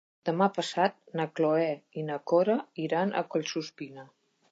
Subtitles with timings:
[0.27, 1.67] Demà passat na Cloè
[2.03, 2.57] i na Cora
[2.87, 4.07] iran a Collsuspina.